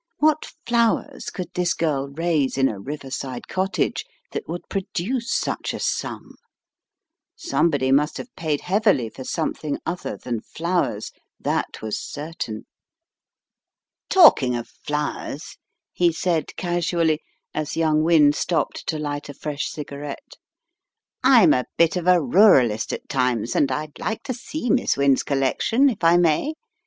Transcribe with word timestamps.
What 0.17 0.53
flowers 0.65 1.29
could 1.29 1.53
this 1.53 1.75
girl 1.75 2.07
raise 2.07 2.57
in 2.57 2.67
a 2.67 2.79
riverside 2.79 3.47
cottage 3.47 4.03
that 4.31 4.49
would 4.49 4.67
produce 4.67 5.31
such 5.31 5.75
a 5.75 5.79
sum? 5.79 6.33
Somebody 7.35 7.91
must 7.91 8.17
have 8.17 8.35
paid 8.35 8.61
heavily 8.61 9.09
for 9.11 9.23
something 9.23 9.77
other 9.85 10.17
than 10.17 10.41
flowers; 10.41 11.11
that 11.39 11.83
was 11.83 11.99
certain. 12.01 12.65
"Talking 14.09 14.55
of 14.55 14.69
flowers," 14.69 15.57
he 15.93 16.11
said, 16.11 16.55
casually, 16.55 17.21
as 17.53 17.77
young 17.77 18.01
Wynne 18.03 18.33
stopped 18.33 18.87
to 18.87 18.97
light 18.97 19.29
a 19.29 19.35
fresh 19.35 19.69
cigarette. 19.69 20.33
"I'm 21.23 21.53
a 21.53 21.65
bit 21.77 21.95
of 21.95 22.07
a 22.07 22.19
ruralist 22.19 22.91
at 22.91 23.07
times, 23.07 23.55
and 23.55 23.71
I'd 23.71 23.99
like 23.99 24.23
to 24.23 24.33
see 24.33 24.71
Miss 24.71 24.97
Wynne's 24.97 25.21
collection 25.21 25.89
if 25.89 26.03
I 26.03 26.17
may. 26.17 26.53